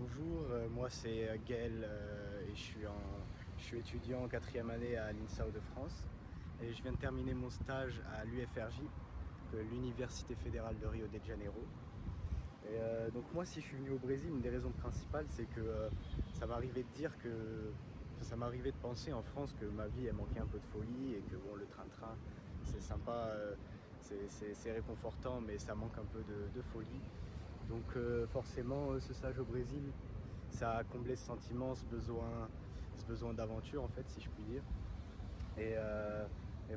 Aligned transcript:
Bonjour, 0.00 0.46
euh, 0.52 0.68
moi 0.68 0.88
c'est 0.90 1.28
Gaël 1.44 1.84
euh, 1.84 2.46
et 2.46 2.54
je 2.54 3.64
suis, 3.64 3.78
étudiant 3.78 4.22
en 4.22 4.28
quatrième 4.28 4.70
année 4.70 4.96
à 4.96 5.10
l'INSAO 5.12 5.50
de 5.50 5.58
France 5.58 6.04
et 6.62 6.72
je 6.72 6.82
viens 6.82 6.92
de 6.92 6.98
terminer 6.98 7.34
mon 7.34 7.50
stage 7.50 8.00
à 8.16 8.24
l'UFRJ, 8.24 8.82
l'Université 9.72 10.36
fédérale 10.36 10.78
de 10.78 10.86
Rio 10.86 11.08
de 11.08 11.18
Janeiro. 11.26 11.64
Euh, 12.70 13.10
donc 13.10 13.24
moi 13.34 13.44
si 13.44 13.60
je 13.60 13.66
suis 13.66 13.76
venu 13.76 13.90
au 13.90 13.98
Brésil, 13.98 14.28
une 14.28 14.40
des 14.40 14.50
raisons 14.50 14.70
principales 14.70 15.26
c'est 15.30 15.46
que 15.46 15.88
ça 16.38 16.46
m'arrivait 16.46 16.84
de 16.84 16.94
dire 16.94 17.10
que 17.18 17.72
ça 18.20 18.36
m'arrivait 18.36 18.70
de 18.70 18.76
penser 18.76 19.12
en 19.12 19.24
France 19.24 19.52
que 19.60 19.64
ma 19.64 19.88
vie 19.88 20.06
elle 20.06 20.14
manquait 20.14 20.38
un 20.38 20.46
peu 20.46 20.60
de 20.60 20.66
folie 20.66 21.14
et 21.14 21.22
que 21.22 21.34
bon 21.34 21.56
le 21.56 21.66
train-train 21.66 22.14
c'est 22.62 22.82
sympa, 22.82 23.34
c'est 23.98 24.72
réconfortant 24.72 25.40
mais 25.40 25.58
ça 25.58 25.74
manque 25.74 25.98
un 25.98 26.06
peu 26.12 26.22
de 26.22 26.62
folie. 26.62 27.02
Donc 27.68 27.84
euh, 27.96 28.26
forcément, 28.28 28.92
euh, 28.92 29.00
ce 29.00 29.12
stage 29.12 29.38
au 29.38 29.44
Brésil, 29.44 29.82
ça 30.50 30.76
a 30.76 30.84
comblé 30.84 31.16
ce 31.16 31.26
sentiment, 31.26 31.74
ce 31.74 31.84
besoin, 31.84 32.48
ce 32.96 33.34
d'aventure 33.34 33.84
en 33.84 33.88
fait, 33.88 34.08
si 34.08 34.20
je 34.20 34.28
puis 34.30 34.44
dire. 34.44 34.62
Et, 35.58 35.74
euh, 35.76 36.24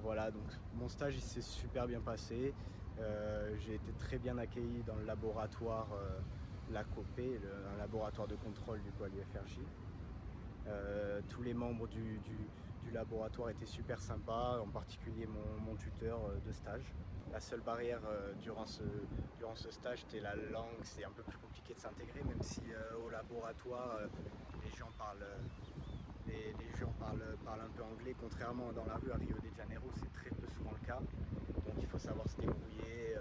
voilà, 0.02 0.32
donc 0.32 0.44
mon 0.76 0.88
stage 0.88 1.18
s'est 1.20 1.42
super 1.42 1.86
bien 1.88 2.00
passé. 2.00 2.54
J'ai 3.60 3.76
été 3.76 3.92
très 3.98 4.20
bien 4.20 4.38
accueilli 4.38 4.84
dans 4.84 4.96
le 4.96 5.04
laboratoire 5.06 5.88
l'ACOP, 6.72 7.20
un 7.20 7.78
laboratoire 7.78 8.28
de 8.28 8.36
contrôle 8.36 8.80
du 8.84 8.92
coup 8.92 9.04
à 9.04 9.08
l'UFRJ. 9.10 9.60
Tous 11.30 11.42
les 11.42 11.54
membres 11.54 11.88
du, 11.88 12.20
laboratoire 12.94 13.50
étaient 13.50 13.66
super 13.66 14.02
sympas, 14.02 14.60
en 14.60 14.68
particulier 14.68 15.26
mon 15.26 15.76
tuteur 15.76 16.20
de 16.46 16.52
stage. 16.52 16.94
La 17.32 17.40
seule 17.40 17.62
barrière 17.62 18.02
euh, 18.10 18.34
durant, 18.42 18.66
ce, 18.66 19.72
stage 19.72 20.04
était 20.04 20.20
la 20.20 20.36
langue, 20.36 20.84
c'est 20.84 21.06
un 21.06 21.12
peu 21.12 21.24
plus 21.24 21.38
compliqué 21.38 21.74
de 21.74 21.80
s'intégrer, 21.80 22.22
même 22.24 22.42
si 22.42 22.62
euh, 22.74 23.06
au 23.06 23.10
laboratoire 23.10 24.00
euh, 24.02 24.08
les 24.66 24.78
gens 24.78 24.90
parlent. 24.98 25.26
Les, 26.28 26.54
gens 26.78 26.92
parlent, 27.00 27.22
un 27.48 27.70
peu 27.76 27.84
anglais, 27.84 28.16
contrairement 28.20 28.72
dans 28.74 28.86
la 28.86 28.96
rue 28.96 29.12
à 29.12 29.16
Rio 29.16 29.36
de 29.38 29.56
Janeiro, 29.56 29.88
c'est 29.96 30.12
très 30.14 30.30
peu 30.30 30.48
souvent 30.48 30.72
le 30.72 30.86
cas. 30.86 31.00
Donc 31.00 31.76
il 31.78 31.86
faut 31.86 32.00
savoir 32.00 32.28
se 32.28 32.38
débrouiller. 32.38 33.16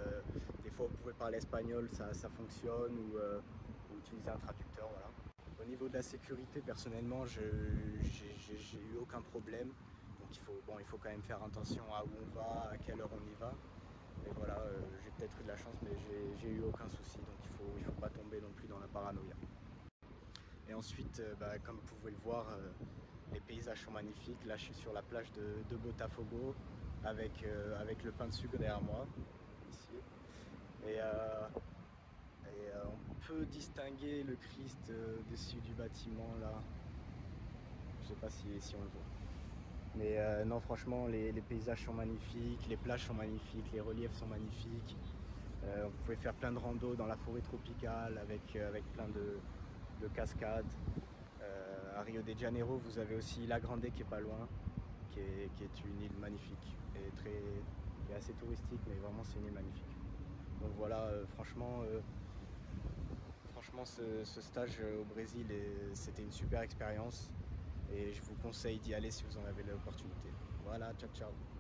des 0.63 0.71
fois, 0.71 0.87
vous 0.89 0.97
pouvez 0.97 1.15
parler 1.15 1.39
espagnol, 1.39 1.89
ça, 1.93 2.29
fonctionne, 2.29 2.99
ou, 2.99 3.19
utiliser 3.99 4.31
un 4.31 4.39
traducteur. 4.39 4.89
Voilà. 4.91 5.30
Au 5.61 5.65
niveau 5.67 5.89
de 5.89 5.95
la 5.95 6.03
sécurité, 6.03 6.63
personnellement, 6.63 7.27
j'ai 7.27 7.43
eu 7.43 8.97
aucun 8.97 9.21
problème. 9.21 9.75
Donc 10.19 10.35
il 10.35 10.41
faut, 10.41 10.63
bon, 10.67 10.79
il 10.79 10.87
faut 10.87 10.97
quand 10.97 11.11
même 11.11 11.23
faire 11.23 11.43
attention 11.43 11.85
à 11.95 12.03
où 12.03 12.11
on 12.23 12.27
va, 12.35 12.71
à 12.71 12.79
quelle 12.79 13.01
heure 13.01 13.13
on 13.13 13.23
y 13.27 13.35
va. 13.35 13.55
Et 14.25 14.31
voilà, 14.33 14.59
euh, 14.59 14.99
j'ai 15.03 15.11
peut-être 15.11 15.39
eu 15.41 15.43
de 15.43 15.49
la 15.49 15.57
chance, 15.57 15.77
mais 15.83 15.97
j'ai 15.99 16.49
eu 16.51 16.63
aucun 16.63 16.89
souci, 16.89 17.19
donc 17.23 17.37
il 17.43 17.49
ne 17.49 17.57
faut, 17.57 17.75
il 17.79 17.85
faut 17.85 17.95
pas 17.95 18.11
tomber 18.11 18.41
non 18.41 18.53
plus 18.53 18.69
dans 18.69 18.79
la 18.79 18.89
paranoïa. 18.89 19.35
Et 20.69 20.75
ensuite, 20.75 21.21
euh, 21.21 21.35
bah, 21.37 21.59
comme 21.59 21.77
vous 21.77 21.83
pouvez 21.83 22.11
le 22.11 22.19
voir, 22.19 22.49
euh, 22.49 22.71
les 23.33 23.41
paysages 23.41 23.83
sont 23.85 23.93
magnifiques. 23.93 24.45
Là, 24.45 24.57
je 24.57 24.65
suis 24.65 24.75
sur 24.75 24.93
la 24.93 25.03
plage 25.03 25.31
de, 25.33 25.77
Botafogo 25.77 26.57
avec, 27.03 27.45
avec 27.79 28.03
le 28.03 28.13
pain 28.13 28.29
de 28.29 28.33
sucre 28.33 28.59
derrière 28.59 28.83
moi, 28.83 29.07
ici. 29.69 30.03
Et, 30.83 30.99
peut 33.31 33.47
distinguer 33.47 34.25
le 34.25 34.35
Christ 34.35 34.93
dessus 35.31 35.61
du 35.61 35.73
bâtiment 35.75 36.35
là? 36.41 36.53
Je 38.03 38.09
sais 38.09 38.15
pas 38.15 38.31
si, 38.31 38.49
si 38.59 38.75
on 38.75 38.83
le 38.83 38.89
voit. 38.89 39.11
Mais 39.97 40.19
euh, 40.19 40.45
non, 40.45 40.61
franchement, 40.61 41.07
les, 41.07 41.33
paysages 41.49 41.85
sont 41.85 41.93
magnifiques, 41.93 42.67
les 42.69 42.77
plages 42.77 43.07
sont 43.07 43.15
magnifiques, 43.15 43.71
les 43.73 43.81
reliefs 43.81 44.15
sont 44.15 44.27
magnifiques. 44.27 44.97
Euh, 45.65 45.85
vous 45.85 46.05
pouvez 46.05 46.17
faire 46.17 46.35
plein 46.35 46.53
de 46.53 46.59
rando 46.59 46.95
dans 46.95 47.07
la 47.07 47.17
forêt 47.17 47.41
tropicale 47.41 48.19
avec, 48.19 48.57
euh, 48.57 48.69
avec 48.69 48.85
plein 48.93 49.09
de, 49.09 50.09
cascades. 50.15 50.65
à 51.97 52.03
Rio 52.03 52.23
de 52.23 52.33
Janeiro, 52.39 52.81
vous 52.83 52.99
avez 52.99 53.17
aussi 53.17 53.47
La 53.47 53.61
Grande 53.61 53.83
qui 53.95 54.01
est 54.01 54.11
pas 54.11 54.21
loin, 54.21 54.49
qui 55.11 55.21
est, 55.21 55.85
une 55.85 56.03
île 56.03 56.19
magnifique 56.19 56.79
et 56.97 57.11
très, 57.17 58.17
assez 58.17 58.33
touristique, 58.33 58.81
mais 58.89 58.95
vraiment 58.95 59.23
c'est 59.23 59.39
une 59.39 59.47
île 59.47 59.53
magnifique. 59.53 59.97
Donc 60.63 60.71
voilà, 60.79 61.11
franchement, 61.35 61.83
franchement 63.61 63.85
ce, 63.85 64.41
stage 64.41 64.81
au 64.99 65.05
Brésil, 65.05 65.47
c'était 65.95 66.23
une 66.23 66.33
super 66.33 66.63
expérience 66.63 67.31
et 67.93 68.13
je 68.13 68.23
vous 68.23 68.35
conseille 68.43 68.79
d'y 68.79 68.95
aller 68.95 69.11
si 69.11 69.25
vous 69.25 69.37
en 69.37 69.45
avez 69.45 69.63
l'opportunité. 69.65 70.31
Voilà, 70.65 70.95
ciao 70.95 71.11
ciao 71.11 71.60